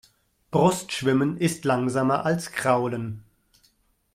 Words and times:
Brustschwimmen 0.49 1.37
ist 1.37 1.63
langsamer 1.63 2.25
als 2.25 2.51
Kraulen. 2.53 3.23